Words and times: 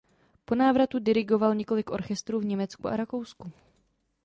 Po 0.45 0.55
návratu 0.55 0.99
dirigoval 0.99 1.55
několik 1.55 1.89
orchestrů 1.89 2.39
v 2.39 2.45
Německu 2.45 2.87
a 2.87 2.97
Rakousku. 2.97 3.51